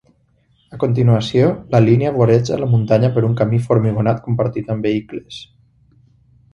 [0.77, 5.43] A continuació, la línia voreja la muntanya per un camí formigonat compartit amb vehicles.